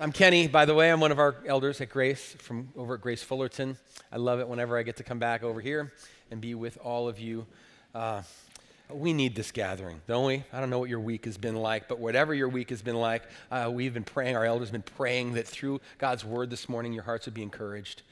[0.00, 0.92] I'm Kenny, by the way.
[0.92, 3.76] I'm one of our elders at Grace from over at Grace Fullerton.
[4.12, 5.92] I love it whenever I get to come back over here
[6.30, 7.46] and be with all of you.
[7.92, 8.22] Uh,
[8.90, 10.44] we need this gathering, don't we?
[10.52, 12.94] I don't know what your week has been like, but whatever your week has been
[12.94, 16.68] like, uh, we've been praying, our elders have been praying that through God's word this
[16.68, 18.02] morning, your hearts would be encouraged.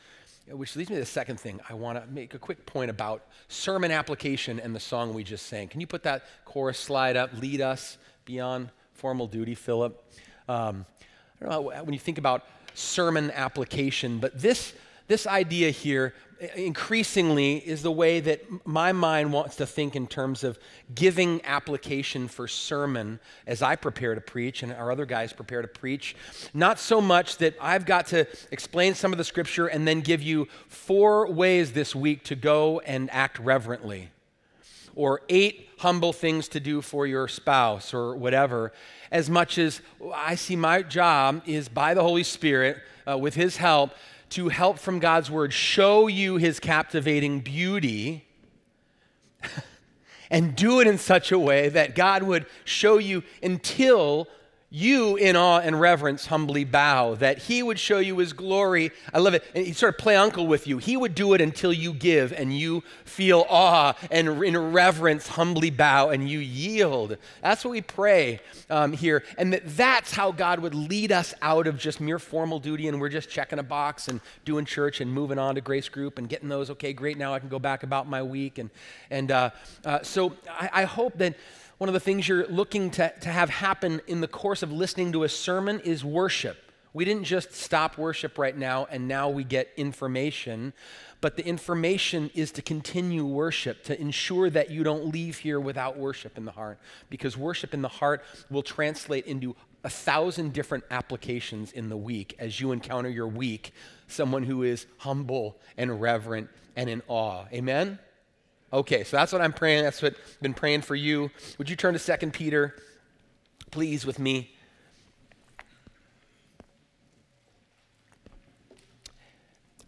[0.51, 1.61] Which leads me to the second thing.
[1.71, 5.47] I want to make a quick point about sermon application and the song we just
[5.47, 5.69] sang.
[5.69, 7.31] Can you put that chorus slide up?
[7.41, 10.05] Lead us beyond formal duty, Philip.
[10.49, 10.85] Um,
[11.41, 12.45] I don't know when you think about
[12.75, 14.73] sermon application, but this,
[15.07, 16.15] this idea here
[16.55, 20.59] increasingly is the way that my mind wants to think in terms of
[20.95, 25.69] giving application for sermon as I prepare to preach and our other guys prepare to
[25.69, 26.15] preach.
[26.53, 30.23] Not so much that I've got to explain some of the scripture and then give
[30.23, 34.11] you four ways this week to go and act reverently
[34.97, 38.73] or eight humble things to do for your spouse or whatever,
[39.13, 39.81] as much as
[40.13, 43.93] I see my job is by the Holy Spirit, uh, with His help,
[44.31, 48.27] to help from God's Word show you His captivating beauty.
[50.31, 54.27] and do it in such a way that God would show you until
[54.69, 58.91] you in awe and reverence humbly bow, that he would show you his glory.
[59.15, 59.45] I love it.
[59.55, 60.79] And he sort of play uncle with you.
[60.79, 65.71] He would do it until you give and you feel awe and in reverence humbly
[65.71, 67.17] bow and you yield.
[67.43, 69.23] That's what we pray um, here.
[69.39, 73.01] And that that's how God would lead us out of just mere formal duty and
[73.01, 76.29] we're just checking a box and doing church and moving on to grace group and
[76.29, 78.59] getting those, okay, great, now I can go back about my week.
[78.59, 78.71] And,
[79.11, 79.51] and uh,
[79.85, 81.37] uh, so I, I hope that
[81.79, 85.13] one of the things you're looking to, to have happen in the course of listening
[85.13, 86.57] to a sermon is worship.
[86.95, 90.73] We didn't just stop worship right now and now we get information,
[91.21, 95.99] but the information is to continue worship, to ensure that you don't leave here without
[95.99, 96.79] worship in the heart,
[97.11, 99.55] because worship in the heart will translate into
[99.85, 103.73] a thousand different applications in the week as you encounter your week,
[104.09, 107.45] someone who is humble and reverent and in awe.
[107.53, 107.99] Amen?
[108.73, 109.85] Okay, so that's what I'm praying.
[109.85, 111.31] That's what I've been praying for you.
[111.59, 112.77] Would you turn to 2 Peter,
[113.71, 114.57] please, with me?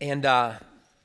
[0.00, 0.54] And uh,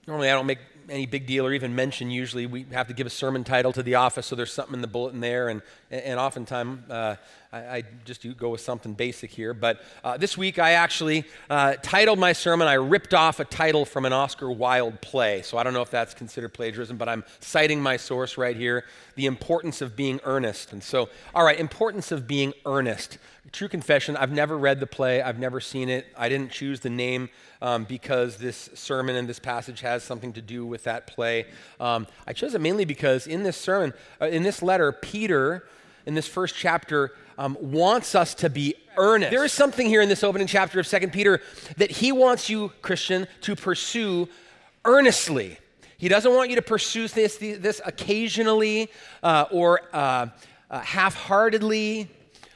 [0.05, 0.59] normally I don't make
[0.89, 2.09] any big deal or even mention.
[2.09, 4.81] Usually we have to give a sermon title to the office, so there's something in
[4.81, 5.49] the bulletin there.
[5.49, 5.61] And,
[5.91, 7.15] and oftentimes uh,
[7.51, 9.53] I, I, just go with something basic here.
[9.53, 13.85] But uh, this week I actually uh, titled my sermon, I ripped off a title
[13.85, 15.43] from an Oscar Wilde play.
[15.43, 18.85] So I don't know if that's considered plagiarism, but I'm citing my source right here
[19.15, 20.73] The Importance of Being Earnest.
[20.73, 23.19] And so, all right, importance of being earnest.
[23.51, 26.07] True confession, I've never read the play, I've never seen it.
[26.17, 27.29] I didn't choose the name
[27.61, 31.45] um, because this sermon and this passage has something to do with that play.
[31.79, 35.67] Um, I chose it mainly because in this sermon, uh, in this letter, Peter,
[36.07, 39.29] in this first chapter, um, wants us to be earnest.
[39.29, 41.39] There is something here in this opening chapter of 2 Peter
[41.77, 44.27] that he wants you, Christian, to pursue
[44.85, 45.59] earnestly.
[45.97, 48.89] He doesn't want you to pursue this, this occasionally
[49.21, 50.27] uh, or uh,
[50.69, 52.09] uh, half heartedly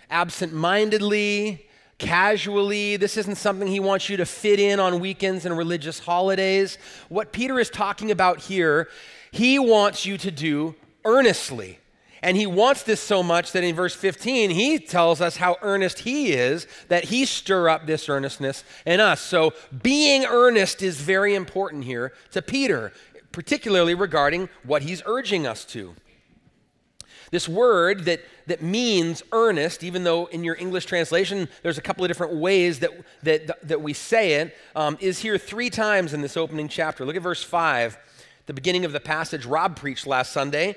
[0.10, 1.67] absent mindedly,
[1.98, 2.98] casually.
[2.98, 6.78] This isn't something he wants you to fit in on weekends and religious holidays.
[7.10, 8.90] What Peter is talking about here,
[9.32, 10.76] he wants you to do
[11.06, 11.80] earnestly.
[12.22, 16.00] And he wants this so much that in verse 15, he tells us how earnest
[16.00, 19.22] he is, that he stir up this earnestness in us.
[19.22, 19.54] So
[19.84, 22.92] being earnest is very important here to Peter,
[23.32, 25.96] particularly regarding what he's urging us to.
[27.32, 32.04] This word that, that means earnest, even though in your English translation there's a couple
[32.04, 32.92] of different ways that,
[33.24, 37.06] that, that we say it, um, is here three times in this opening chapter.
[37.06, 37.98] Look at verse 5,
[38.46, 40.76] the beginning of the passage Rob preached last Sunday.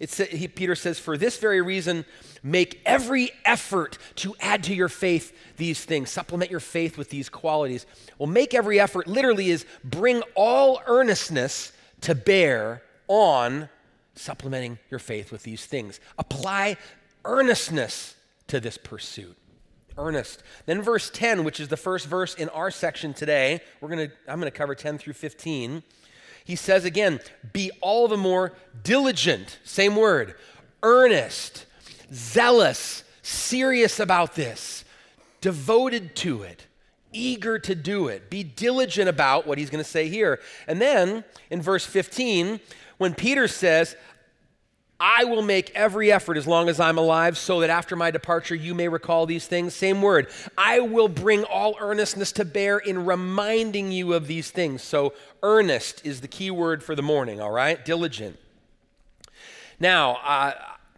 [0.00, 2.04] It's, he, Peter says, For this very reason,
[2.42, 7.28] make every effort to add to your faith these things, supplement your faith with these
[7.28, 7.86] qualities.
[8.18, 11.72] Well, make every effort literally is bring all earnestness
[12.02, 13.68] to bear on
[14.14, 16.00] supplementing your faith with these things.
[16.18, 16.76] Apply
[17.24, 18.14] earnestness
[18.48, 19.36] to this pursuit.
[19.96, 20.42] Earnest.
[20.66, 24.40] Then verse 10, which is the first verse in our section today, we're to I'm
[24.40, 25.82] to cover 10 through 15.
[26.44, 27.20] He says again,
[27.52, 28.52] be all the more
[28.82, 30.34] diligent, same word,
[30.82, 31.64] earnest,
[32.12, 34.84] zealous, serious about this,
[35.40, 36.66] devoted to it,
[37.12, 38.28] eager to do it.
[38.28, 40.40] Be diligent about what he's going to say here.
[40.66, 42.60] And then in verse 15,
[42.98, 43.96] when Peter says,
[45.00, 48.54] I will make every effort as long as I'm alive so that after my departure
[48.54, 49.74] you may recall these things.
[49.74, 50.28] Same word.
[50.56, 54.82] I will bring all earnestness to bear in reminding you of these things.
[54.82, 55.12] So,
[55.42, 57.84] earnest is the key word for the morning, all right?
[57.84, 58.38] Diligent.
[59.80, 60.52] Now, uh,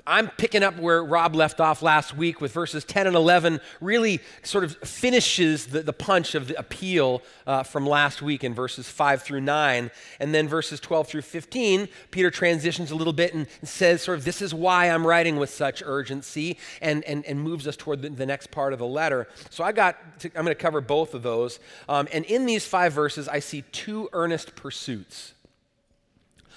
[0.07, 4.21] I'm picking up where Rob left off last week with verses 10 and 11, really
[4.43, 8.89] sort of finishes the, the punch of the appeal uh, from last week in verses
[8.89, 9.91] 5 through 9.
[10.21, 14.25] And then verses 12 through 15, Peter transitions a little bit and says, sort of,
[14.25, 18.11] this is why I'm writing with such urgency, and, and, and moves us toward the,
[18.11, 19.27] the next part of the letter.
[19.51, 21.59] So I got to, I'm going to cover both of those.
[21.89, 25.35] Um, and in these five verses, I see two earnest pursuits.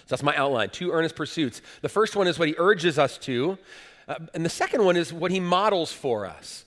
[0.10, 1.62] So that's my outline two earnest pursuits.
[1.84, 3.60] The first one is what he urges us to,
[4.08, 6.66] uh, and the second one is what he models for us.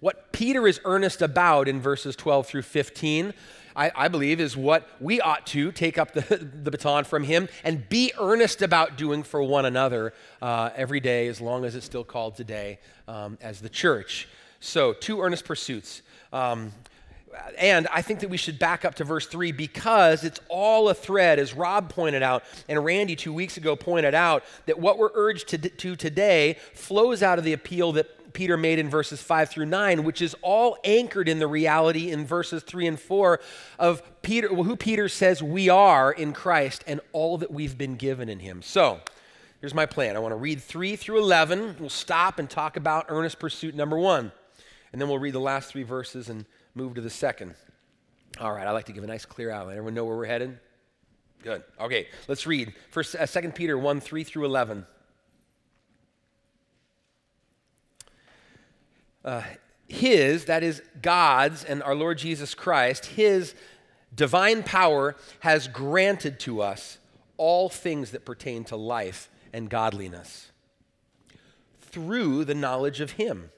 [0.00, 3.32] What Peter is earnest about in verses 12 through 15,
[3.74, 6.20] I, I believe, is what we ought to take up the,
[6.62, 10.12] the, baton from him and be earnest about doing for one another
[10.42, 12.78] uh, every day, as long as it's still called today
[13.08, 14.28] um, as the church.
[14.60, 16.02] So, two earnest pursuits.
[16.30, 16.72] Um,
[17.58, 20.94] and I think that we should back up to verse 3 because it's all a
[20.94, 25.10] thread, as Rob pointed out and Randy two weeks ago pointed out, that what we're
[25.14, 29.50] urged to, to today flows out of the appeal that Peter made in verses 5
[29.50, 33.40] through 9, which is all anchored in the reality in verses 3 and 4
[33.78, 37.96] of Peter, well, who Peter says we are in Christ and all that we've been
[37.96, 38.62] given in him.
[38.62, 39.00] So,
[39.60, 40.16] here's my plan.
[40.16, 41.76] I want to read 3 through 11.
[41.78, 44.32] We'll stop and talk about earnest pursuit number 1.
[44.92, 47.54] And then we'll read the last three verses and move to the second.
[48.40, 49.76] All right, I like to give a nice clear outline.
[49.76, 50.58] Everyone know where we're headed?
[51.42, 51.62] Good.
[51.80, 52.72] Okay, let's read.
[52.90, 54.86] First, uh, 2 Peter 1 3 through 11.
[59.24, 59.42] Uh,
[59.88, 63.54] his, that is God's and our Lord Jesus Christ, his
[64.14, 66.98] divine power has granted to us
[67.36, 70.50] all things that pertain to life and godliness
[71.80, 73.50] through the knowledge of him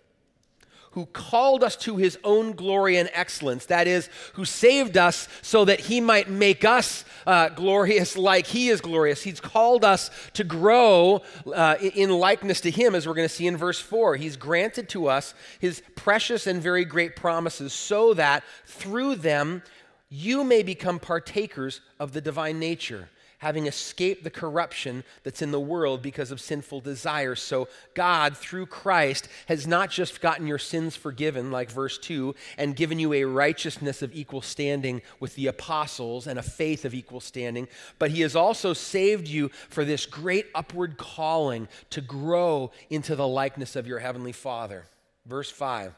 [0.94, 3.66] who called us to his own glory and excellence.
[3.66, 8.68] That is, who saved us so that he might make us uh, glorious like he
[8.68, 9.22] is glorious.
[9.22, 13.48] He's called us to grow uh, in likeness to him, as we're going to see
[13.48, 14.14] in verse 4.
[14.14, 19.62] He's granted to us his precious and very great promises so that through them
[20.08, 23.08] you may become partakers of the divine nature
[23.44, 27.42] having escaped the corruption that's in the world because of sinful desires.
[27.42, 32.74] So, God, through Christ, has not just gotten your sins forgiven, like verse 2, and
[32.74, 37.20] given you a righteousness of equal standing with the apostles and a faith of equal
[37.20, 37.68] standing,
[37.98, 43.28] but He has also saved you for this great upward calling to grow into the
[43.28, 44.86] likeness of your Heavenly Father.
[45.26, 45.92] Verse 5.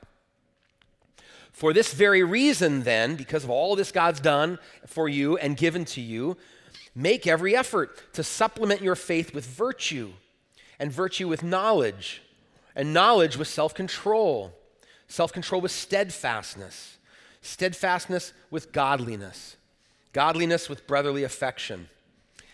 [1.52, 5.84] For this very reason, then, because of all this God's done for you and given
[5.86, 6.36] to you,
[6.98, 10.12] Make every effort to supplement your faith with virtue,
[10.78, 12.22] and virtue with knowledge,
[12.74, 14.54] and knowledge with self control,
[15.06, 16.96] self control with steadfastness,
[17.42, 19.56] steadfastness with godliness,
[20.14, 21.90] godliness with brotherly affection,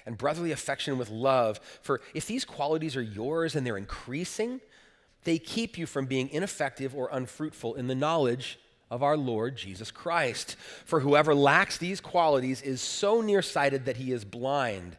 [0.07, 1.61] and brotherly affection with love.
[1.81, 4.61] For if these qualities are yours and they're increasing,
[5.23, 8.59] they keep you from being ineffective or unfruitful in the knowledge
[8.93, 10.55] of our Lord Jesus Christ.
[10.85, 14.99] For whoever lacks these qualities is so nearsighted that he is blind,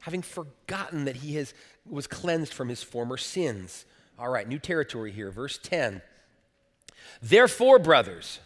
[0.00, 1.54] having forgotten that he has,
[1.88, 3.86] was cleansed from his former sins.
[4.18, 6.02] All right, new territory here, verse 10.
[7.22, 8.40] Therefore, brothers,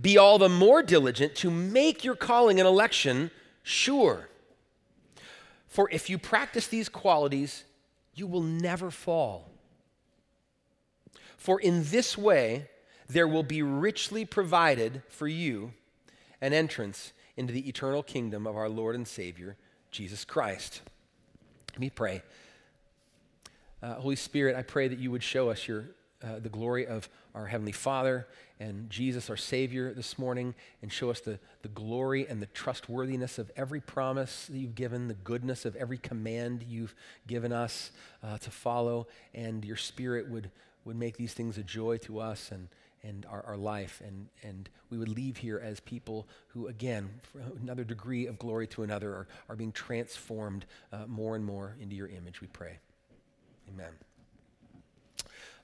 [0.00, 3.30] be all the more diligent to make your calling and election
[3.62, 4.28] sure.
[5.68, 7.62] For if you practice these qualities,
[8.14, 9.48] you will never fall.
[11.36, 12.66] For in this way,
[13.08, 15.72] there will be richly provided for you
[16.40, 19.56] an entrance into the eternal kingdom of our Lord and Savior,
[19.90, 20.82] Jesus Christ.
[21.72, 22.22] Let me pray.
[23.82, 25.84] Uh, Holy Spirit, I pray that you would show us your,
[26.22, 28.26] uh, the glory of our Heavenly Father
[28.60, 33.38] and Jesus, our Savior, this morning, and show us the, the glory and the trustworthiness
[33.38, 36.94] of every promise that you've given, the goodness of every command you've
[37.28, 40.50] given us uh, to follow, and your Spirit would,
[40.84, 42.68] would make these things a joy to us and,
[43.02, 44.02] and our, our life.
[44.04, 47.08] And, and we would leave here as people who, again,
[47.62, 51.94] another degree of glory to another, are, are being transformed uh, more and more into
[51.94, 52.78] your image, we pray.
[53.68, 53.92] Amen.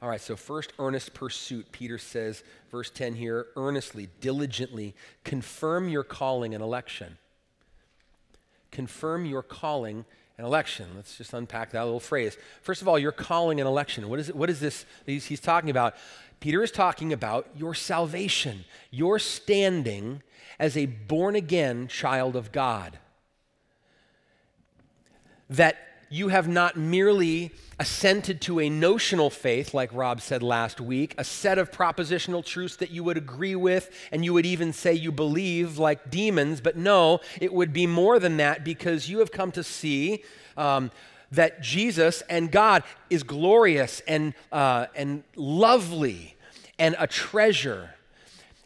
[0.03, 6.05] All right, so first earnest pursuit, Peter says, verse 10 here earnestly, diligently confirm your
[6.05, 7.17] calling and election.
[8.71, 10.05] Confirm your calling
[10.37, 10.89] and election.
[10.97, 12.37] Let's just unpack that little phrase.
[12.61, 14.09] First of all, your calling and election.
[14.09, 15.95] What is, it, what is this he's, he's talking about?
[16.41, 20.23] Peter is talking about your salvation, your standing
[20.59, 22.99] as a born again child of God.
[25.49, 25.77] That
[26.11, 31.25] you have not merely assented to a notional faith, like Rob said last week, a
[31.25, 35.11] set of propositional truths that you would agree with and you would even say you
[35.11, 39.51] believe, like demons, but no, it would be more than that because you have come
[39.53, 40.23] to see
[40.57, 40.91] um,
[41.35, 46.37] that Jesus and God is glorious and, uh, and lovely
[46.79, 47.91] and a treasure.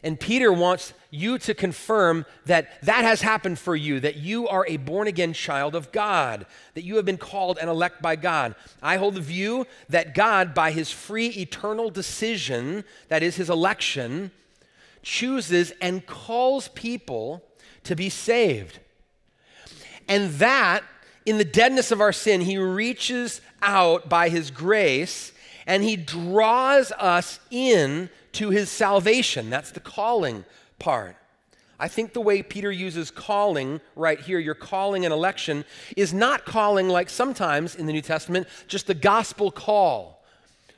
[0.01, 4.65] And Peter wants you to confirm that that has happened for you, that you are
[4.67, 8.55] a born again child of God, that you have been called and elect by God.
[8.81, 14.31] I hold the view that God, by his free eternal decision, that is his election,
[15.01, 17.43] chooses and calls people
[17.83, 18.79] to be saved.
[20.07, 20.83] And that,
[21.25, 25.31] in the deadness of our sin, he reaches out by his grace
[25.67, 29.49] and he draws us in to his salvation.
[29.49, 30.45] That's the calling
[30.79, 31.15] part.
[31.79, 35.63] I think the way Peter uses calling right here, your calling and election,
[35.95, 40.18] is not calling like sometimes in the New Testament, just the gospel call.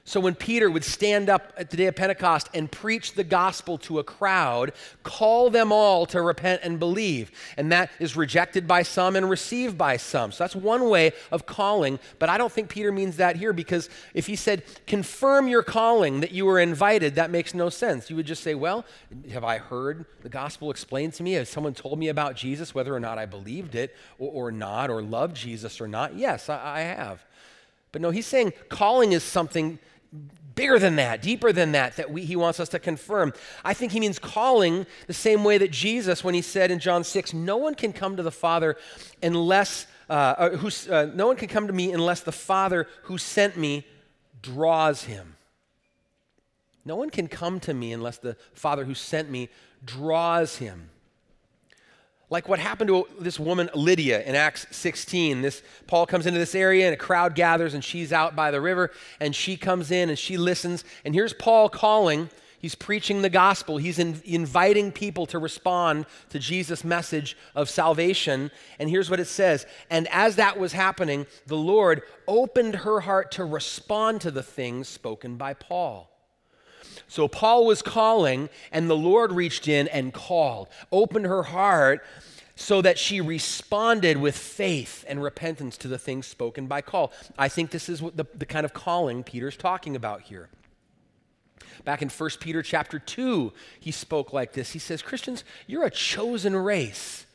[0.04, 3.78] So when Peter would stand up at the day of Pentecost and preach the gospel
[3.80, 7.32] to a crowd, call them all to repent and believe.
[7.56, 10.32] And that is rejected by some and received by some.
[10.32, 13.90] So that's one way of calling, but I don't think Peter means that here because
[14.16, 18.10] if he said, confirm your calling that you were invited, that makes no sense.
[18.10, 18.86] You would just say, well,
[19.32, 21.34] have I heard the gospel explained to me?
[21.34, 24.90] Has someone told me about Jesus, whether or not I believed it or, or not,
[24.90, 26.16] or loved Jesus or not?
[26.16, 27.24] Yes, I, I have.
[27.92, 29.78] But no, he's saying calling is something
[30.56, 33.34] bigger than that, deeper than that, that we, he wants us to confirm.
[33.64, 37.04] I think he means calling the same way that Jesus, when he said in John
[37.04, 38.76] 6, no one can come to the Father
[39.24, 43.58] unless, uh, uh, uh, no one can come to me unless the Father who sent
[43.58, 43.86] me
[44.42, 45.36] draws him.
[46.86, 49.50] No one can come to me unless the Father who sent me
[49.84, 50.91] draws him
[52.32, 55.42] like what happened to this woman Lydia in Acts 16.
[55.42, 58.62] This Paul comes into this area and a crowd gathers and she's out by the
[58.62, 62.32] river and she comes in and she listens and here's Paul calling.
[62.60, 63.78] He's preaching the gospel.
[63.78, 68.52] He's in, inviting people to respond to Jesus' message of salvation.
[68.78, 73.32] And here's what it says And as that was happening, the Lord opened her heart
[73.34, 76.11] to respond to the things spoken by Paul.
[77.08, 82.04] So Paul was calling, and the Lord reached in and called, opened her heart
[82.56, 87.12] so that she responded with faith and repentance to the things spoken by Paul.
[87.38, 90.50] I think this is the, the kind of calling Peter's talking about here.
[91.84, 94.74] Back in 1 Peter chapter 2, he spoke like this.
[94.74, 97.26] He says, Christians, you're a chosen race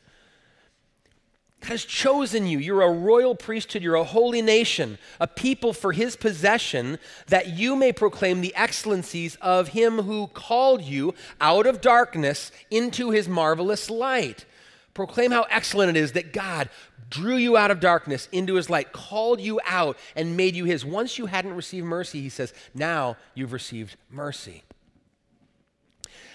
[1.61, 2.59] God has chosen you.
[2.59, 3.81] You're a royal priesthood.
[3.81, 9.35] You're a holy nation, a people for his possession, that you may proclaim the excellencies
[9.41, 14.45] of him who called you out of darkness into his marvelous light.
[14.93, 16.69] Proclaim how excellent it is that God
[17.09, 20.83] drew you out of darkness into his light, called you out, and made you his.
[20.83, 24.63] Once you hadn't received mercy, he says, now you've received mercy.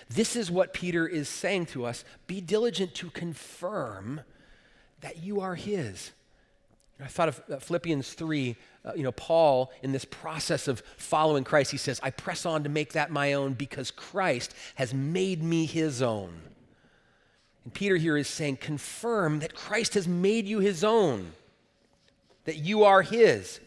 [0.09, 4.23] This is what Peter is saying to us be diligent to confirm
[5.03, 6.13] that you are His.
[7.03, 8.57] I thought of uh, Philippians 3.
[8.85, 12.63] Uh, you know, Paul, in this process of following Christ, he says, I press on
[12.63, 16.43] to make that my own because Christ has made me his own.
[17.65, 21.33] And Peter here is saying, confirm that Christ has made you his own,
[22.45, 23.61] that you are his.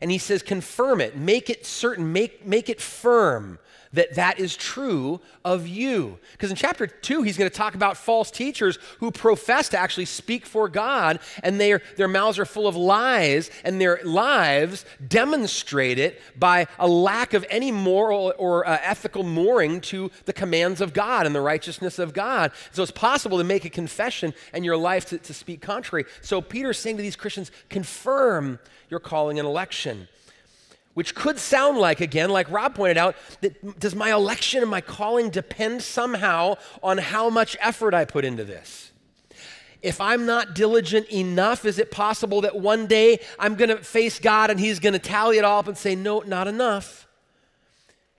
[0.00, 3.58] And he says, confirm it, make it certain, make, make it firm
[3.96, 6.18] that that is true of you.
[6.32, 10.04] Because in chapter 2, he's going to talk about false teachers who profess to actually
[10.04, 15.98] speak for God, and their, their mouths are full of lies, and their lives demonstrate
[15.98, 20.92] it by a lack of any moral or uh, ethical mooring to the commands of
[20.92, 22.52] God and the righteousness of God.
[22.72, 26.04] So it's possible to make a confession and your life to, to speak contrary.
[26.20, 29.85] So Peter's saying to these Christians, confirm your calling and election
[30.96, 34.80] which could sound like, again, like Rob pointed out, that does my election and my
[34.80, 38.92] calling depend somehow on how much effort I put into this?
[39.82, 44.18] If I'm not diligent enough, is it possible that one day I'm going to face
[44.18, 47.05] God and He's going to tally it all up and say, no, not enough?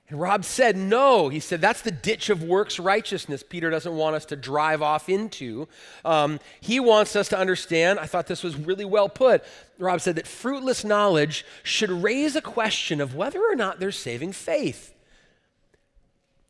[0.10, 1.28] And Rob said, no.
[1.28, 5.10] He said, that's the ditch of works righteousness Peter doesn't want us to drive off
[5.10, 5.68] into.
[6.06, 9.44] Um, he wants us to understand, I thought this was really well put.
[9.78, 14.32] Rob said that fruitless knowledge should raise a question of whether or not there's saving
[14.32, 14.94] faith.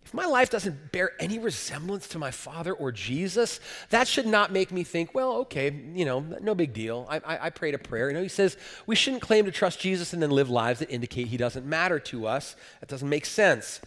[0.07, 3.59] If my life doesn't bear any resemblance to my Father or Jesus,
[3.89, 7.05] that should not make me think, well, okay, you know, no big deal.
[7.09, 8.07] I, I, I, prayed a prayer.
[8.07, 10.89] You know, he says we shouldn't claim to trust Jesus and then live lives that
[10.89, 12.55] indicate he doesn't matter to us.
[12.79, 13.81] That doesn't make sense.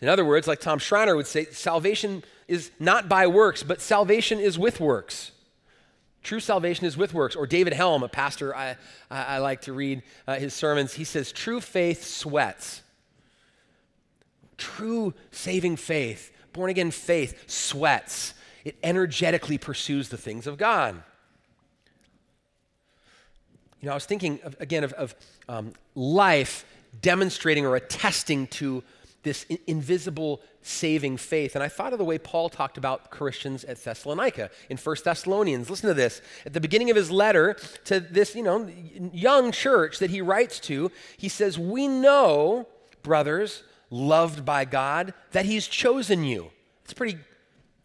[0.00, 4.40] In other words, like Tom Schreiner would say, salvation is not by works, but salvation
[4.40, 5.30] is with works.
[6.24, 7.36] True salvation is with works.
[7.36, 8.76] Or David Helm, a pastor I,
[9.08, 12.82] I, I like to read uh, his sermons, he says, true faith sweats.
[14.56, 18.34] True saving faith, born again faith, sweats.
[18.64, 21.02] It energetically pursues the things of God.
[23.80, 25.14] You know, I was thinking of, again of, of
[25.48, 26.64] um, life
[27.02, 28.82] demonstrating or attesting to
[29.24, 31.54] this invisible saving faith.
[31.54, 35.68] And I thought of the way Paul talked about Christians at Thessalonica in 1 Thessalonians.
[35.68, 36.22] Listen to this.
[36.46, 38.70] At the beginning of his letter to this, you know,
[39.12, 42.68] young church that he writes to, he says, "We know,
[43.02, 46.50] brothers, loved by God, that he's chosen you."
[46.82, 47.18] It's a pretty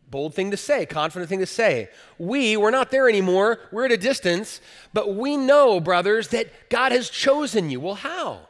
[0.10, 1.89] bold thing to say, confident thing to say.
[2.18, 3.60] We, we're not there anymore.
[3.72, 4.60] We're at a distance,
[4.94, 7.80] but we know, brothers, that God has chosen you.
[7.80, 8.48] Well, how?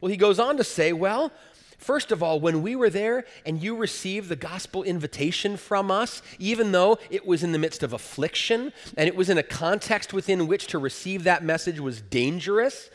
[0.00, 1.32] Well, he goes on to say, well,
[1.78, 6.22] First of all, when we were there and you received the gospel invitation from us,
[6.40, 10.12] even though it was in the midst of affliction and it was in a context
[10.12, 12.90] within which to receive that message was dangerous,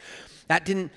[0.49, 0.91] that didn't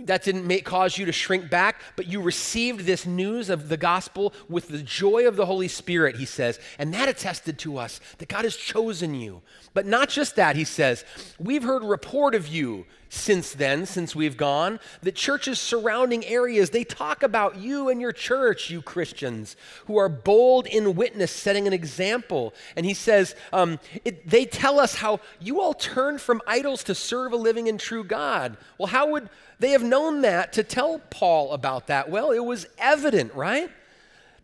[0.00, 3.76] that didn't make, cause you to shrink back, but you received this news of the
[3.76, 6.58] gospel with the joy of the Holy Spirit, he says.
[6.78, 9.42] And that attested to us that God has chosen you.
[9.74, 11.04] But not just that, he says.
[11.38, 14.80] We've heard report of you since then, since we've gone.
[15.02, 19.54] The churches surrounding areas, they talk about you and your church, you Christians,
[19.84, 22.54] who are bold in witness, setting an example.
[22.74, 26.94] And he says, um, it, they tell us how you all turned from idols to
[26.94, 28.56] serve a living and true God.
[28.78, 29.28] Well, how would
[29.58, 32.08] they have known that to tell Paul about that?
[32.08, 33.70] Well, it was evident, right?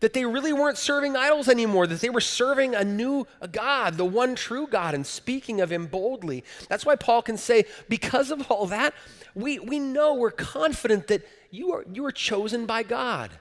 [0.01, 4.05] That they really weren't serving idols anymore, that they were serving a new God, the
[4.05, 6.45] one true God, and speaking of him boldly.
[6.69, 8.95] That's why Paul can say, because of all that,
[9.35, 13.33] we, we know, we're confident that you are, you are chosen by God.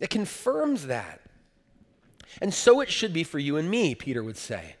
[0.00, 1.20] It confirms that.
[2.40, 4.76] And so it should be for you and me, Peter would say.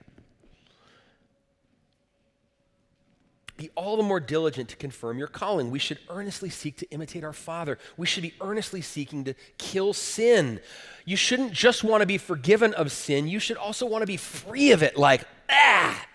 [3.56, 5.70] Be all the more diligent to confirm your calling.
[5.70, 7.78] We should earnestly seek to imitate our Father.
[7.96, 10.60] We should be earnestly seeking to kill sin.
[11.04, 14.16] You shouldn't just want to be forgiven of sin, you should also want to be
[14.16, 16.06] free of it, like, ah,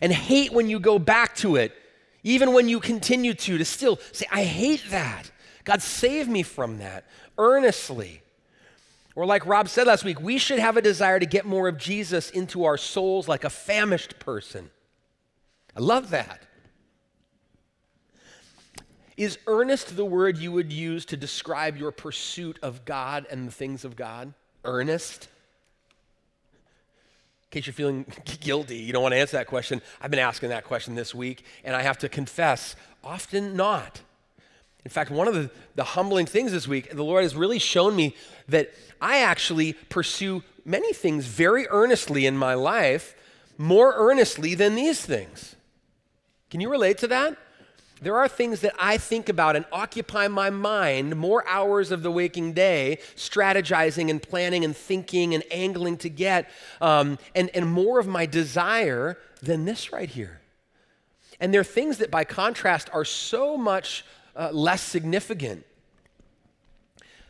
[0.00, 1.72] and hate when you go back to it,
[2.22, 5.30] even when you continue to, to still say, I hate that.
[5.64, 7.06] God, save me from that,
[7.36, 8.22] earnestly.
[9.16, 11.76] Or, like Rob said last week, we should have a desire to get more of
[11.76, 14.70] Jesus into our souls like a famished person.
[15.76, 16.47] I love that.
[19.18, 23.52] Is earnest the word you would use to describe your pursuit of God and the
[23.52, 24.32] things of God?
[24.64, 25.24] Earnest?
[27.42, 28.06] In case you're feeling
[28.40, 29.82] guilty, you don't want to answer that question.
[30.00, 34.00] I've been asking that question this week, and I have to confess, often not.
[34.84, 37.96] In fact, one of the, the humbling things this week, the Lord has really shown
[37.96, 38.14] me
[38.46, 43.16] that I actually pursue many things very earnestly in my life,
[43.56, 45.56] more earnestly than these things.
[46.50, 47.36] Can you relate to that?
[48.00, 52.10] There are things that I think about and occupy my mind more hours of the
[52.10, 56.48] waking day, strategizing and planning and thinking and angling to get,
[56.80, 60.40] um, and, and more of my desire than this right here.
[61.40, 65.64] And there are things that, by contrast, are so much uh, less significant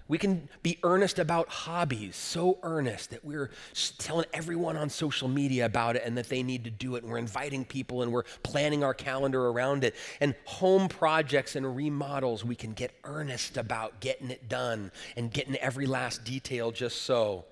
[0.09, 3.51] we can be earnest about hobbies, so earnest that we're
[3.99, 7.03] telling everyone on social media about it and that they need to do it.
[7.03, 9.95] And we're inviting people and we're planning our calendar around it.
[10.21, 15.57] And home projects and remodels, we can get earnest about getting it done and getting
[15.57, 17.45] every last detail just so.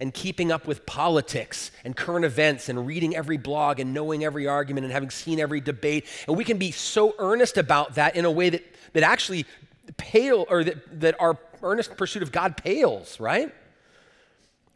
[0.00, 4.48] And keeping up with politics and current events and reading every blog and knowing every
[4.48, 6.06] argument and having seen every debate.
[6.26, 9.44] And we can be so earnest about that in a way that, that actually
[9.98, 13.52] pale or that, that our earnest pursuit of God pales, right?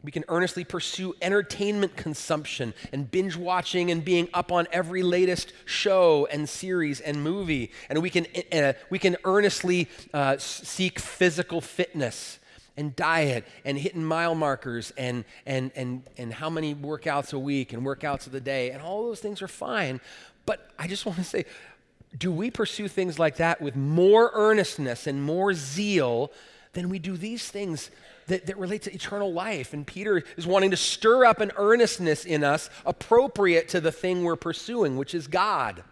[0.02, 5.52] We can earnestly pursue entertainment consumption and binge watching and being up on every latest
[5.64, 7.72] show and series and movie.
[7.90, 12.38] And we can, uh, we can earnestly uh, seek physical fitness
[12.76, 17.72] and diet and hitting mile markers and, and, and, and how many workouts a week
[17.72, 18.70] and workouts of the day.
[18.70, 20.00] And all those things are fine.
[20.44, 21.46] But I just want to say,
[22.16, 26.30] do we pursue things like that with more earnestness and more zeal
[26.76, 27.90] than we do these things
[28.28, 29.72] that, that relate to eternal life?
[29.72, 34.22] And Peter is wanting to stir up an earnestness in us appropriate to the thing
[34.22, 35.82] we're pursuing, which is God.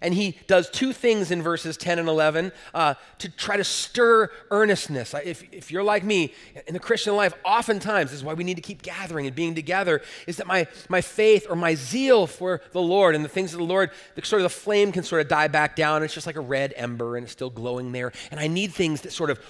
[0.00, 4.30] And he does two things in verses 10 and 11 uh, to try to stir
[4.50, 5.14] earnestness.
[5.14, 6.32] If, if you're like me
[6.66, 9.54] in the Christian life, oftentimes, this is why we need to keep gathering and being
[9.54, 13.52] together, is that my, my faith or my zeal for the Lord and the things
[13.52, 16.02] of the Lord, the, sort of the flame can sort of die back down.
[16.02, 18.12] It's just like a red ember and it's still glowing there.
[18.30, 19.40] And I need things that sort of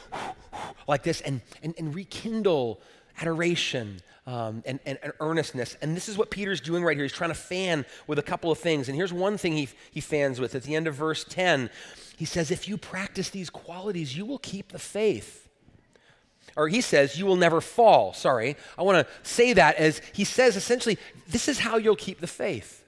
[0.86, 2.80] like this and, and, and rekindle
[3.20, 5.74] adoration um, and, and, and, earnestness.
[5.80, 7.04] And this is what Peter's doing right here.
[7.04, 8.86] He's trying to fan with a couple of things.
[8.88, 11.70] And here's one thing he, he fans with at the end of verse 10.
[12.14, 15.48] He says, If you practice these qualities, you will keep the faith.
[16.58, 18.12] Or he says, You will never fall.
[18.12, 18.56] Sorry.
[18.76, 22.26] I want to say that as he says essentially, this is how you'll keep the
[22.26, 22.84] faith.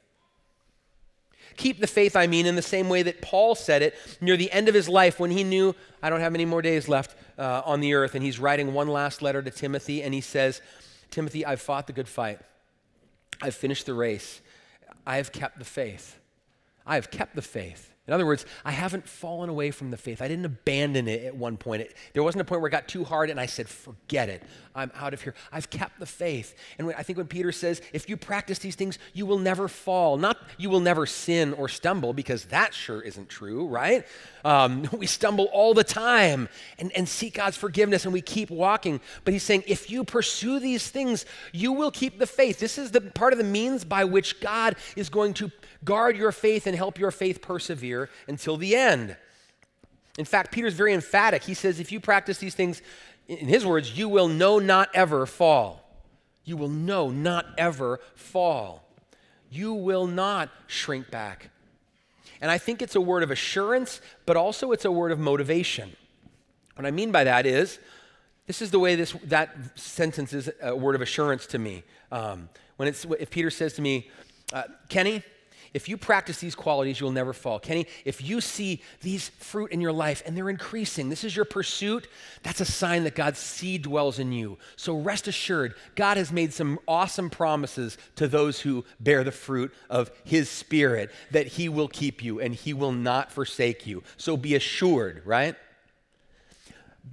[1.56, 4.52] keep the faith, I mean, in the same way that Paul said it near the
[4.52, 7.62] end of his life when he knew, I don't have any more days left uh,
[7.64, 10.60] on the earth, and he's writing one last letter to Timothy, and he says,
[11.10, 12.40] Timothy, I've fought the good fight.
[13.42, 14.40] I've finished the race.
[15.06, 16.18] I have kept the faith.
[16.86, 17.89] I have kept the faith.
[18.10, 20.20] In other words, I haven't fallen away from the faith.
[20.20, 21.82] I didn't abandon it at one point.
[21.82, 24.42] It, there wasn't a point where it got too hard and I said, forget it.
[24.74, 25.32] I'm out of here.
[25.52, 26.56] I've kept the faith.
[26.78, 29.68] And when, I think when Peter says, if you practice these things, you will never
[29.68, 30.16] fall.
[30.16, 34.04] Not you will never sin or stumble, because that sure isn't true, right?
[34.44, 36.48] Um, we stumble all the time
[36.80, 39.00] and, and seek God's forgiveness and we keep walking.
[39.24, 42.58] But he's saying, if you pursue these things, you will keep the faith.
[42.58, 45.52] This is the part of the means by which God is going to
[45.84, 49.16] guard your faith and help your faith persevere until the end.
[50.18, 51.42] In fact, Peter's very emphatic.
[51.44, 52.82] He says, if you practice these things,
[53.28, 55.84] in his words, you will know not ever fall.
[56.44, 58.84] You will know not ever fall.
[59.50, 61.50] You will not shrink back.
[62.40, 65.94] And I think it's a word of assurance, but also it's a word of motivation.
[66.74, 67.78] What I mean by that is,
[68.46, 71.84] this is the way this, that sentence is a word of assurance to me.
[72.10, 74.10] Um, when it's, if Peter says to me,
[74.52, 75.22] uh, Kenny,
[75.72, 77.58] if you practice these qualities, you'll never fall.
[77.58, 81.44] Kenny, if you see these fruit in your life and they're increasing, this is your
[81.44, 82.08] pursuit,
[82.42, 84.58] that's a sign that God's seed dwells in you.
[84.76, 89.72] So rest assured, God has made some awesome promises to those who bear the fruit
[89.88, 94.02] of His Spirit that He will keep you and He will not forsake you.
[94.16, 95.56] So be assured, right?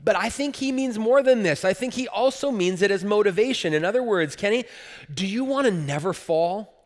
[0.04, 1.66] But I think he means more than this.
[1.66, 3.74] I think he also means it as motivation.
[3.74, 4.66] In other words, Kenny,
[5.14, 6.77] do you want to never fall?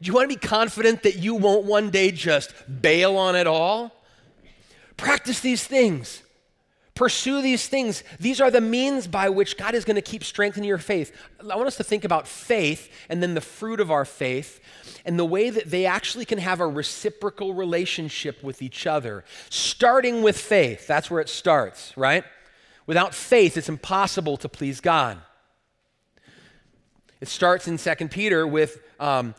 [0.00, 3.46] Do you want to be confident that you won't one day just bail on it
[3.46, 3.92] all?
[4.96, 6.22] Practice these things.
[6.94, 8.02] Pursue these things.
[8.18, 11.14] These are the means by which God is going to keep strengthening your faith.
[11.40, 14.60] I want us to think about faith and then the fruit of our faith
[15.04, 19.24] and the way that they actually can have a reciprocal relationship with each other.
[19.50, 22.24] Starting with faith, that's where it starts, right?
[22.86, 25.18] Without faith, it's impossible to please God.
[27.20, 29.34] It starts in 2 Peter with um,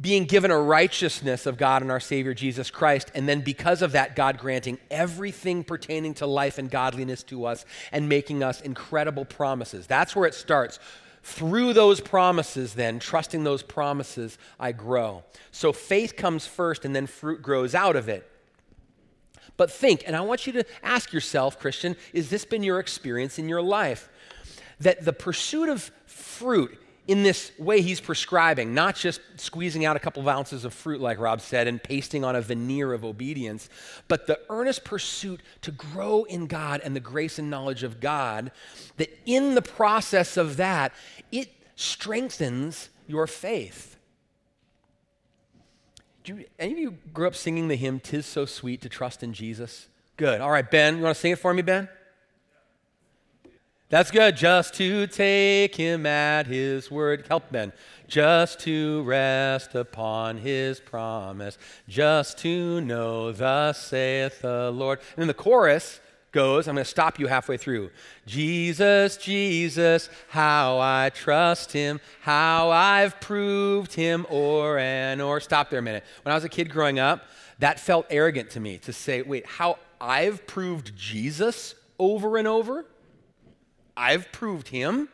[0.00, 3.92] being given a righteousness of God and our Savior Jesus Christ, and then because of
[3.92, 9.24] that, God granting everything pertaining to life and godliness to us and making us incredible
[9.24, 9.86] promises.
[9.86, 10.78] That's where it starts.
[11.22, 15.22] Through those promises, then, trusting those promises, I grow.
[15.52, 18.28] So faith comes first, and then fruit grows out of it.
[19.56, 23.38] But think, and I want you to ask yourself, Christian, is this been your experience
[23.38, 24.08] in your life?
[24.80, 29.98] That the pursuit of fruit in this way he's prescribing, not just squeezing out a
[29.98, 33.68] couple of ounces of fruit, like Rob said, and pasting on a veneer of obedience,
[34.06, 38.52] but the earnest pursuit to grow in God and the grace and knowledge of God,
[38.98, 40.92] that in the process of that,
[41.32, 43.96] it strengthens your faith.
[46.22, 49.24] Do you, any of you grew up singing the hymn, Tis So Sweet to Trust
[49.24, 49.88] in Jesus?
[50.16, 50.40] Good.
[50.40, 51.88] All right, Ben, you want to sing it for me, Ben?
[53.92, 54.38] That's good.
[54.38, 57.26] Just to take him at his word.
[57.28, 57.74] Help Ben.
[58.08, 61.58] Just to rest upon his promise.
[61.86, 64.98] Just to know, thus saith the Lord.
[64.98, 66.00] And then the chorus
[66.30, 67.90] goes, I'm going to stop you halfway through.
[68.24, 75.38] Jesus, Jesus, how I trust him, how I've proved him o'er and o'er.
[75.38, 76.04] Stop there a minute.
[76.22, 77.26] When I was a kid growing up,
[77.58, 82.86] that felt arrogant to me to say, wait, how I've proved Jesus over and over?
[83.96, 85.08] I've proved him.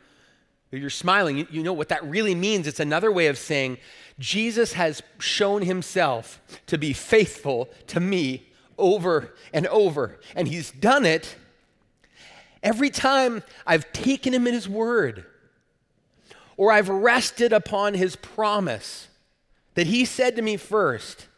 [0.71, 1.47] You're smiling.
[1.51, 2.67] You, know what that really means.
[2.67, 3.79] It's another way of saying
[4.19, 10.21] Jesus has shown himself to be faithful to me over and over.
[10.35, 11.37] And he's done it
[12.63, 15.25] every time I've taken him at his word
[16.57, 19.09] or I've rested upon his promise
[19.75, 21.29] that he said to me first.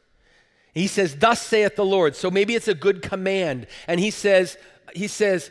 [0.74, 2.16] He says, Thus saith the Lord.
[2.16, 3.66] So maybe it's a good command.
[3.86, 4.56] And he says,
[4.94, 5.50] he says,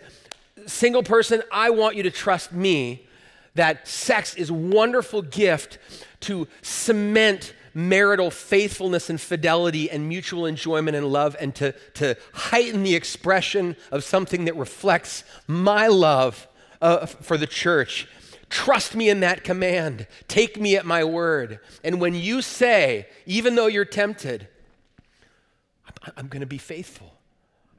[0.68, 3.08] single person, I want you to trust me
[3.56, 5.78] that sex is a wonderful gift
[6.22, 12.84] to cement marital faithfulness and fidelity and mutual enjoyment and love and to, to heighten
[12.84, 16.48] the expression of something that reflects my love
[16.82, 18.08] uh, for the church.
[18.50, 20.08] Trust me in that command.
[20.28, 21.60] Take me at my word.
[21.84, 24.48] And when you say, even though you're tempted,
[26.18, 27.19] I'm going to be faithful.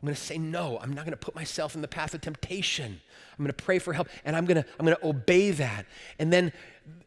[0.00, 0.78] I'm going to say no.
[0.80, 3.00] I'm not going to put myself in the path of temptation.
[3.38, 5.84] I'm going to pray for help and I'm going to I'm going to obey that.
[6.18, 6.52] And then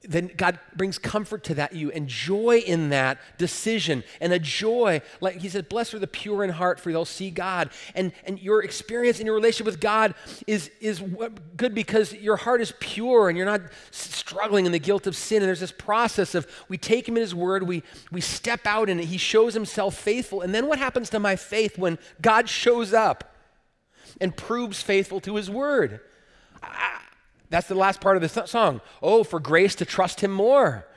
[0.04, 5.02] then God brings comfort to that you and joy in that decision and a joy
[5.22, 7.70] like he said blessed are the pure in heart for they'll see God.
[7.96, 10.14] And and your experience in your relationship with God
[10.46, 11.02] is is
[11.56, 15.38] good because your heart is pure and you're not struggling in the guilt of sin.
[15.38, 18.90] And there's this process of we take him in his word we we step out
[18.90, 20.42] in it he shows himself faithful.
[20.42, 23.36] And then what happens to my faith when God shows up
[24.20, 26.02] and proves faithful to his word?
[26.62, 27.03] I,
[27.54, 28.82] that's the last part of the song.
[29.00, 30.88] Oh, for grace to trust him more.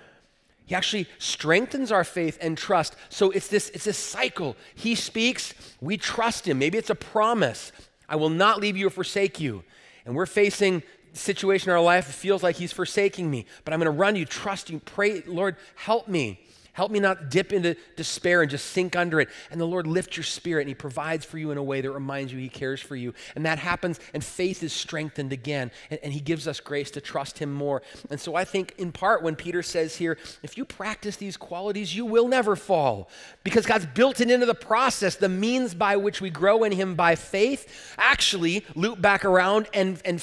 [0.64, 2.96] He actually strengthens our faith and trust.
[3.10, 4.56] So it's this, it's this cycle.
[4.74, 6.58] He speaks, we trust him.
[6.58, 7.72] Maybe it's a promise.
[8.08, 9.64] I will not leave you or forsake you.
[10.06, 13.44] And we're facing situation in our life that feels like he's forsaking me.
[13.66, 16.40] But I'm going to run you, trust you, pray, Lord, help me.
[16.76, 19.30] Help me not dip into despair and just sink under it.
[19.50, 21.90] And the Lord lifts your spirit and He provides for you in a way that
[21.90, 23.14] reminds you He cares for you.
[23.34, 25.70] And that happens, and faith is strengthened again.
[25.88, 27.80] And, and He gives us grace to trust Him more.
[28.10, 31.96] And so I think, in part, when Peter says here, if you practice these qualities,
[31.96, 33.08] you will never fall
[33.42, 36.94] because God's built it into the process, the means by which we grow in Him
[36.94, 40.22] by faith, actually loop back around and, and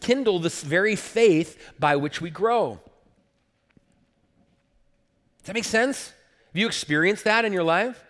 [0.00, 2.80] kindle this very faith by which we grow.
[5.40, 6.12] Does that make sense?
[6.52, 8.04] Have you experienced that in your life?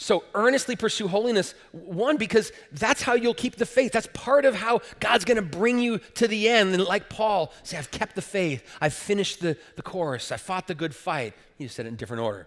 [0.00, 3.90] So earnestly pursue holiness, one, because that's how you'll keep the faith.
[3.90, 6.72] That's part of how God's going to bring you to the end.
[6.72, 8.64] And like Paul, say, I've kept the faith.
[8.80, 10.30] I've finished the, the course.
[10.30, 11.34] I fought the good fight.
[11.56, 12.46] He said it in different order.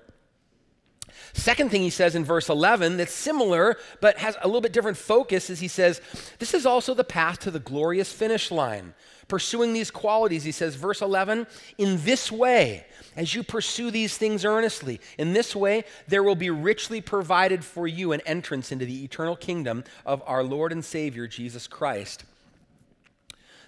[1.33, 4.97] Second thing he says in verse 11 that's similar but has a little bit different
[4.97, 5.99] focus is he says,
[6.39, 8.93] This is also the path to the glorious finish line
[9.27, 14.45] pursuing these qualities, he says, verse 11, in this way, as you pursue these things
[14.45, 19.03] earnestly, in this way, there will be richly provided for you an entrance into the
[19.03, 22.23] eternal kingdom of our Lord and Savior, Jesus Christ.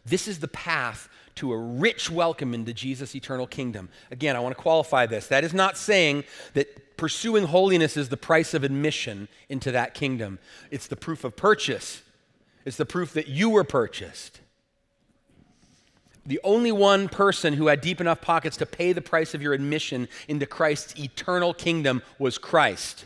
[0.05, 3.89] This is the path to a rich welcome into Jesus' eternal kingdom.
[4.11, 5.27] Again, I want to qualify this.
[5.27, 10.39] That is not saying that pursuing holiness is the price of admission into that kingdom,
[10.71, 12.03] it's the proof of purchase,
[12.65, 14.39] it's the proof that you were purchased
[16.25, 19.53] the only one person who had deep enough pockets to pay the price of your
[19.53, 23.05] admission into Christ's eternal kingdom was Christ.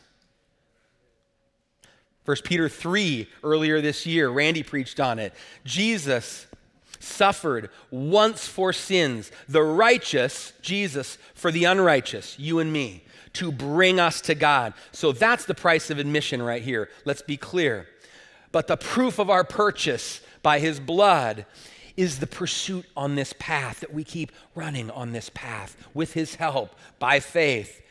[2.25, 5.33] 1 Peter 3, earlier this year, Randy preached on it.
[5.63, 6.45] Jesus
[6.99, 13.03] suffered once for sins, the righteous, Jesus, for the unrighteous, you and me,
[13.33, 14.73] to bring us to God.
[14.91, 16.89] So that's the price of admission right here.
[17.05, 17.87] Let's be clear.
[18.51, 21.45] But the proof of our purchase by his blood
[21.97, 26.35] is the pursuit on this path, that we keep running on this path with His
[26.35, 27.81] help by faith.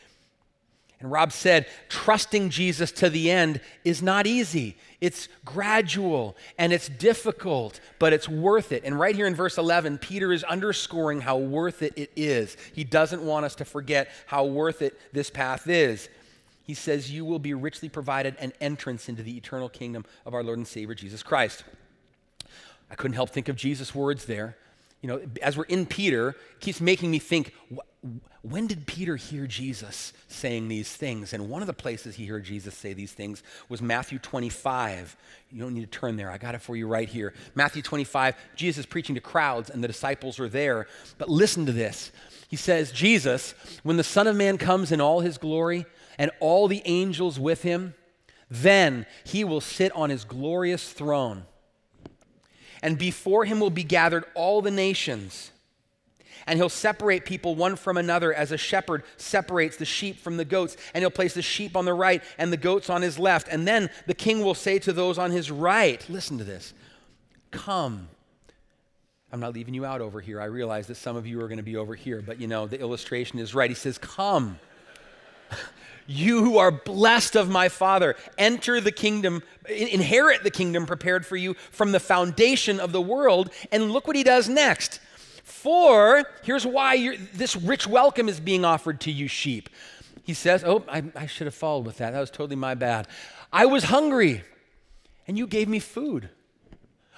[0.98, 4.78] And Rob said, trusting Jesus to the end is not easy.
[5.00, 8.82] It's gradual and it's difficult, but it's worth it.
[8.82, 12.56] And right here in verse 11, Peter is underscoring how worth it it is.
[12.72, 16.08] He doesn't want us to forget how worth it this path is.
[16.62, 20.42] He says, You will be richly provided an entrance into the eternal kingdom of our
[20.42, 21.62] Lord and Savior Jesus Christ.
[22.90, 24.56] I couldn't help think of Jesus' words there.
[25.02, 27.52] You know, as we're in Peter, it keeps making me think,
[28.42, 31.32] when did Peter hear Jesus saying these things?
[31.32, 35.16] And one of the places he heard Jesus say these things was Matthew 25.
[35.50, 36.30] You don't need to turn there.
[36.30, 37.34] I got it for you right here.
[37.54, 40.86] Matthew 25, Jesus is preaching to crowds and the disciples are there.
[41.18, 42.12] But listen to this.
[42.48, 45.84] He says, Jesus, when the Son of Man comes in all his glory
[46.16, 47.94] and all the angels with him,
[48.48, 51.44] then he will sit on his glorious throne
[52.86, 55.50] and before him will be gathered all the nations.
[56.46, 60.44] And he'll separate people one from another as a shepherd separates the sheep from the
[60.44, 60.76] goats.
[60.94, 63.48] And he'll place the sheep on the right and the goats on his left.
[63.48, 66.74] And then the king will say to those on his right, Listen to this,
[67.50, 68.06] come.
[69.32, 70.40] I'm not leaving you out over here.
[70.40, 72.68] I realize that some of you are going to be over here, but you know,
[72.68, 73.68] the illustration is right.
[73.68, 74.60] He says, Come.
[76.06, 81.36] You who are blessed of my Father, enter the kingdom, inherit the kingdom prepared for
[81.36, 83.50] you from the foundation of the world.
[83.72, 85.00] And look what he does next.
[85.42, 89.68] For, here's why this rich welcome is being offered to you, sheep.
[90.22, 92.12] He says, Oh, I, I should have followed with that.
[92.12, 93.08] That was totally my bad.
[93.52, 94.42] I was hungry,
[95.26, 96.30] and you gave me food.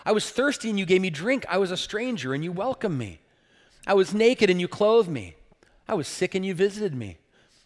[0.05, 1.45] I was thirsty, and you gave me drink.
[1.49, 3.21] I was a stranger, and you welcomed me.
[3.87, 5.37] I was naked, and you clothed me.
[5.89, 7.17] I was sick, and you visited me.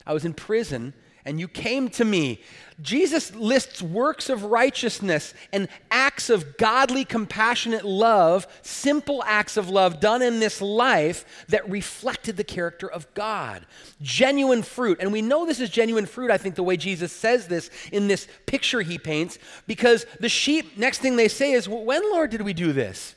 [0.06, 2.40] I was in prison, and you came to me.
[2.80, 10.00] Jesus lists works of righteousness and acts of godly, compassionate love, simple acts of love
[10.00, 13.66] done in this life that reflected the character of God.
[14.00, 14.98] Genuine fruit.
[15.00, 18.08] And we know this is genuine fruit, I think, the way Jesus says this in
[18.08, 22.42] this picture he paints, because the sheep, next thing they say is, When, Lord, did
[22.42, 23.14] we do this?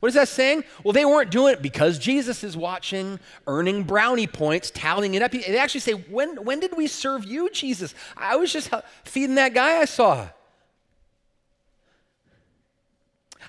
[0.00, 0.64] What is that saying?
[0.82, 5.32] Well, they weren't doing it because Jesus is watching, earning brownie points, tallying it up.
[5.32, 7.94] They actually say, When, when did we serve you, Jesus?
[8.16, 8.70] I was just
[9.04, 10.28] feeding that guy I saw.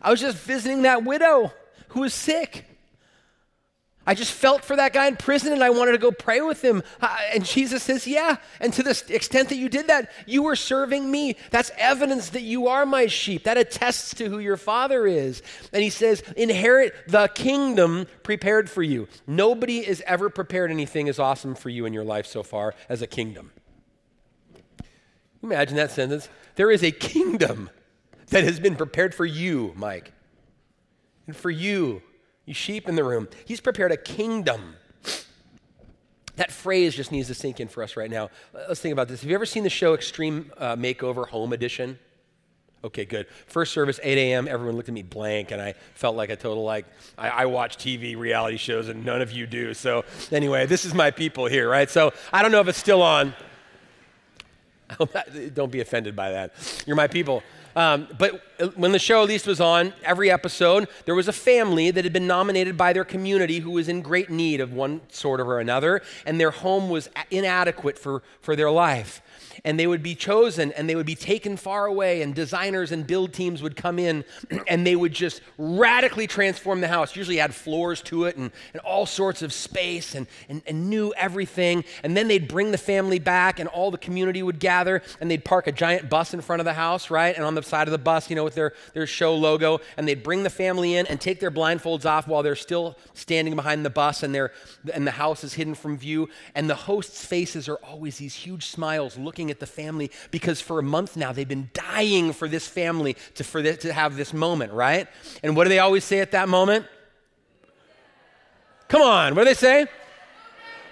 [0.01, 1.53] I was just visiting that widow
[1.89, 2.65] who was sick.
[4.05, 6.63] I just felt for that guy in prison and I wanted to go pray with
[6.63, 6.81] him.
[6.99, 8.37] Uh, and Jesus says, Yeah.
[8.59, 11.35] And to the extent that you did that, you were serving me.
[11.51, 13.43] That's evidence that you are my sheep.
[13.43, 15.43] That attests to who your father is.
[15.71, 19.07] And he says, Inherit the kingdom prepared for you.
[19.27, 23.03] Nobody has ever prepared anything as awesome for you in your life so far as
[23.03, 23.51] a kingdom.
[25.43, 26.27] Imagine that sentence.
[26.55, 27.69] There is a kingdom
[28.29, 30.11] that has been prepared for you, Mike,
[31.27, 32.01] and for you
[32.45, 33.27] you sheep in the room.
[33.45, 34.75] He's prepared a kingdom.
[36.37, 38.29] That phrase just needs to sink in for us right now.
[38.53, 39.21] Let's think about this.
[39.21, 41.99] Have you ever seen the show Extreme uh, Makeover Home Edition?
[42.83, 43.27] Okay, good.
[43.45, 44.47] First service, 8 a.m.
[44.47, 47.77] Everyone looked at me blank, and I felt like a total like I, I, watch
[47.77, 49.75] TV reality shows, and none of you do.
[49.75, 51.89] So anyway, this is my people here, right?
[51.89, 53.35] So I don't know if it's still on.
[55.53, 56.83] don't be offended by that.
[56.87, 57.43] You're my people.
[57.75, 58.41] Um, but
[58.75, 62.13] when the show at least was on, every episode, there was a family that had
[62.13, 66.01] been nominated by their community who was in great need of one sort or another,
[66.25, 69.21] and their home was inadequate for, for their life
[69.63, 73.05] and they would be chosen and they would be taken far away, and designers and
[73.05, 74.23] build teams would come in
[74.67, 77.15] and they would just radically transform the house.
[77.15, 81.13] Usually add floors to it and, and all sorts of space and, and, and new
[81.15, 81.83] everything.
[82.03, 85.45] And then they'd bring the family back, and all the community would gather and they'd
[85.45, 87.35] park a giant bus in front of the house, right?
[87.35, 90.07] And on the side of the bus, you know, with their, their show logo, and
[90.07, 93.85] they'd bring the family in and take their blindfolds off while they're still standing behind
[93.85, 94.51] the bus and, they're,
[94.93, 96.29] and the house is hidden from view.
[96.55, 100.79] And the host's faces are always these huge smiles looking at the family because for
[100.79, 104.33] a month now they've been dying for this family to, for this, to have this
[104.33, 105.07] moment, right?
[105.43, 106.85] And what do they always say at that moment?
[108.87, 109.87] Come on, what do they say?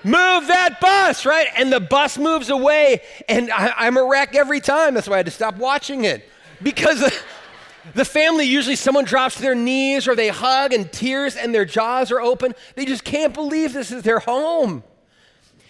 [0.03, 1.47] Move that bus, right?
[1.57, 4.93] And the bus moves away, and I, am a wreck every time.
[4.93, 6.29] That's why I had to stop watching it.
[6.63, 7.01] Because
[7.93, 11.65] the family, usually someone drops to their knees or they hug and tears and their
[11.65, 12.55] jaws are open.
[12.75, 14.83] They just can't believe this is their home.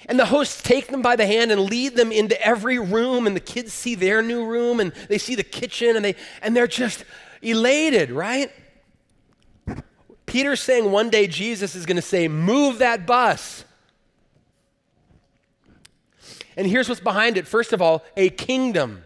[0.10, 3.36] And the hosts take them by the hand and lead them into every room, and
[3.36, 6.66] the kids see their new room, and they see the kitchen, and, they, and they're
[6.66, 7.06] just
[7.44, 8.52] elated, right?
[10.26, 13.64] Peter's saying one day Jesus is going to say, Move that bus.
[16.58, 17.48] And here's what's behind it.
[17.48, 19.04] First of all, a kingdom.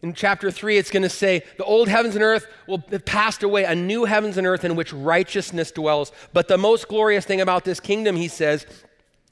[0.00, 3.42] In chapter 3, it's going to say, The old heavens and earth will have passed
[3.42, 6.12] away, a new heavens and earth in which righteousness dwells.
[6.32, 8.66] But the most glorious thing about this kingdom, he says,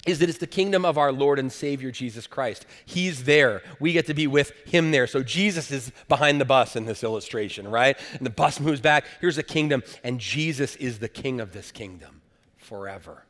[0.06, 2.64] is that it's the kingdom of our Lord and Savior Jesus Christ.
[2.86, 3.62] He's there.
[3.78, 5.06] We get to be with him there.
[5.06, 7.98] So Jesus is behind the bus in this illustration, right?
[8.14, 9.04] And the bus moves back.
[9.20, 12.22] Here's a kingdom, and Jesus is the king of this kingdom
[12.56, 13.24] forever.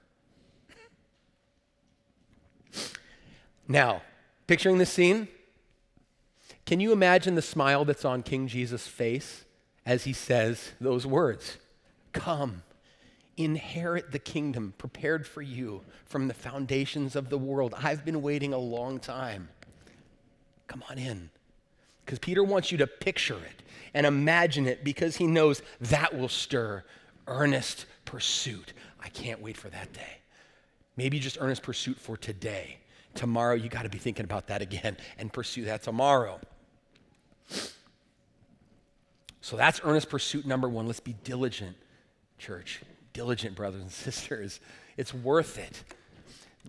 [3.67, 4.03] Now,
[4.47, 5.29] picturing this scene,
[6.67, 9.45] can you imagine the smile that's on King Jesus' face
[9.85, 11.59] as he says those words?
[12.13, 12.63] Come
[13.45, 17.75] inherit the kingdom prepared for you from the foundations of the world.
[17.77, 19.49] I've been waiting a long time.
[20.67, 21.31] Come on in.
[22.05, 23.63] Because Peter wants you to picture it
[23.95, 26.85] and imagine it because he knows that will stir
[27.27, 28.73] earnest pursuit.
[29.01, 30.19] I can't wait for that day.
[30.97, 32.79] Maybe just earnest pursuit for today.
[33.15, 36.41] Tomorrow, you got to be thinking about that again and pursue that tomorrow.
[39.41, 40.87] So that's earnest pursuit number one.
[40.87, 41.77] Let's be diligent,
[42.39, 42.81] church
[43.13, 44.61] diligent, brothers and sisters.
[44.97, 45.83] It's worth it.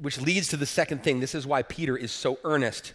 [0.01, 1.19] Which leads to the second thing.
[1.19, 2.93] This is why Peter is so earnest.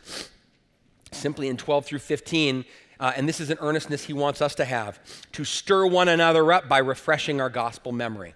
[1.13, 2.65] Simply in 12 through 15,
[2.99, 4.99] uh, and this is an earnestness he wants us to have
[5.33, 8.35] to stir one another up by refreshing our gospel memory.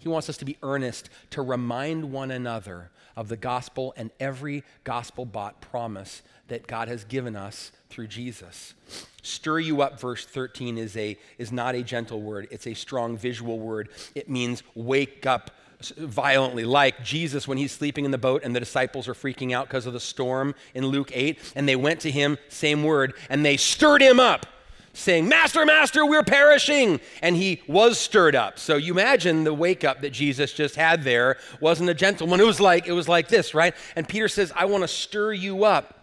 [0.00, 4.64] He wants us to be earnest, to remind one another of the gospel and every
[4.82, 8.74] gospel bought promise that God has given us through Jesus.
[9.22, 13.16] Stir you up, verse 13, is, a, is not a gentle word, it's a strong
[13.16, 13.90] visual word.
[14.14, 15.50] It means wake up
[15.96, 19.66] violently, like Jesus when he's sleeping in the boat and the disciples are freaking out
[19.68, 23.44] because of the storm in Luke 8, and they went to him, same word, and
[23.44, 24.46] they stirred him up
[24.92, 27.00] saying, Master, Master, we're perishing.
[27.22, 28.58] And he was stirred up.
[28.58, 32.40] So you imagine the wake up that Jesus just had there wasn't a gentle one.
[32.40, 33.74] It was like, it was like this, right?
[33.96, 35.96] And Peter says, I want to stir you up.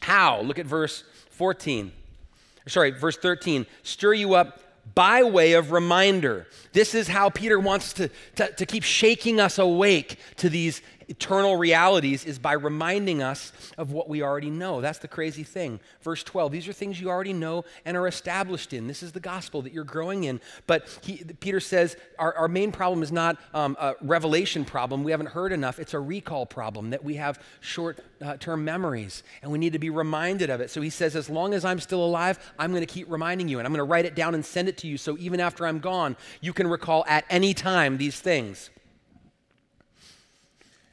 [0.00, 0.40] How?
[0.42, 1.92] Look at verse 14.
[2.66, 3.66] Sorry, verse 13.
[3.82, 4.60] Stir you up
[4.94, 6.46] by way of reminder.
[6.72, 11.56] This is how Peter wants to, to, to, keep shaking us awake to these eternal
[11.56, 14.80] realities is by reminding us of what we already know.
[14.80, 15.80] That's the crazy thing.
[16.02, 18.86] Verse 12, these are things you already know and are established in.
[18.86, 20.40] This is the gospel that you're growing in.
[20.66, 25.04] But he, Peter says our, our main problem is not um, a revelation problem.
[25.04, 25.78] We haven't heard enough.
[25.78, 29.78] It's a recall problem that we have short uh, term memories and we need to
[29.78, 30.70] be reminded of it.
[30.70, 33.58] So he says, as long as I'm still alive, I'm going to keep reminding you
[33.58, 35.66] and I'm going to write it down and send it to you so even after
[35.66, 38.70] I'm gone, you can recall at any time these things.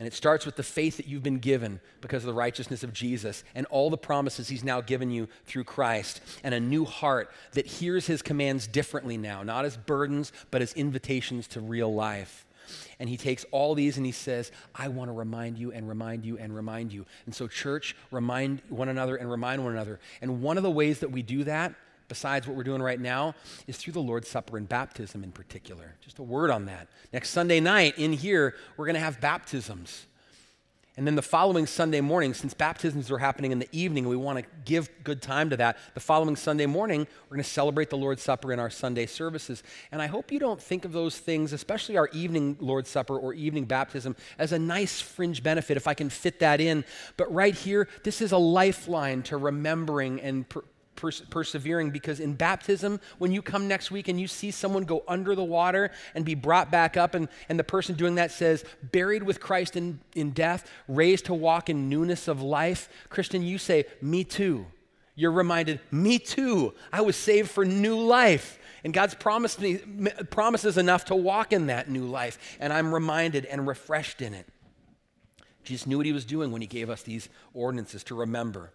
[0.01, 2.91] And it starts with the faith that you've been given because of the righteousness of
[2.91, 7.31] Jesus and all the promises he's now given you through Christ, and a new heart
[7.51, 12.47] that hears his commands differently now, not as burdens, but as invitations to real life.
[12.99, 16.25] And he takes all these and he says, I want to remind you and remind
[16.25, 17.05] you and remind you.
[17.27, 19.99] And so, church, remind one another and remind one another.
[20.19, 21.75] And one of the ways that we do that
[22.11, 23.33] besides what we're doing right now,
[23.67, 25.95] is through the Lord's Supper and baptism in particular.
[26.01, 26.89] Just a word on that.
[27.13, 30.07] Next Sunday night in here, we're going to have baptisms.
[30.97, 34.39] And then the following Sunday morning, since baptisms are happening in the evening, we want
[34.39, 35.77] to give good time to that.
[35.93, 39.63] The following Sunday morning, we're going to celebrate the Lord's Supper in our Sunday services.
[39.93, 43.33] And I hope you don't think of those things, especially our evening Lord's Supper or
[43.33, 46.83] evening baptism, as a nice fringe benefit if I can fit that in.
[47.15, 50.45] But right here, this is a lifeline to remembering and
[51.01, 55.03] pers- persevering because in baptism, when you come next week and you see someone go
[55.07, 58.63] under the water and be brought back up, and, and the person doing that says,
[58.91, 63.57] buried with Christ in, in death, raised to walk in newness of life, Christian, you
[63.57, 64.65] say, Me too.
[65.15, 66.73] You're reminded, Me too.
[66.93, 68.59] I was saved for new life.
[68.83, 69.77] And God's promised me,
[70.31, 72.57] promises enough to walk in that new life.
[72.59, 74.47] And I'm reminded and refreshed in it.
[75.63, 78.71] Jesus knew what he was doing when he gave us these ordinances to remember.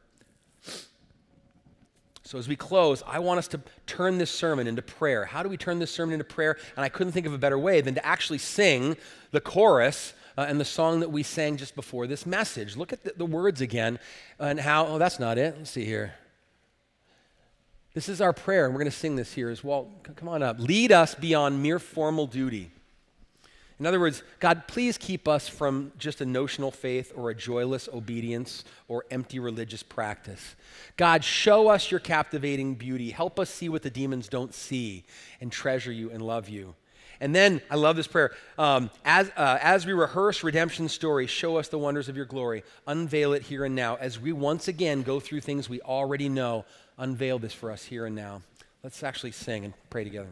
[2.27, 5.27] So, as we close, I want us to turn this sermon into prayer.
[5.27, 6.59] How do we turn this sermon into prayer?
[6.77, 8.97] And I couldn't think of a better way than to actually sing
[9.31, 12.77] the chorus uh, and the song that we sang just before this message.
[12.77, 14.01] Look at the, the words again
[14.41, 15.55] and how, oh, that's not it.
[15.57, 16.15] Let's see here.
[17.95, 19.89] This is our prayer, and we're going to sing this here as well.
[20.17, 20.59] Come on up.
[20.59, 22.73] Lead us beyond mere formal duty
[23.79, 27.89] in other words, God, please keep us from just a notional faith or a joyless
[27.93, 30.57] obedience or empty religious practice.
[30.97, 33.11] God, show us your captivating beauty.
[33.11, 35.05] Help us see what the demons don't see
[35.43, 36.75] and treasure you and love you.
[37.21, 38.33] And then, I love this prayer.
[38.59, 42.63] Um, as, uh, as we rehearse redemption story, show us the wonders of your glory.
[42.87, 43.97] Unveil it here and now.
[43.97, 46.65] As we once again go through things we already know,
[46.99, 48.43] unveil this for us here and now.
[48.83, 50.29] Let's actually sing and pray together.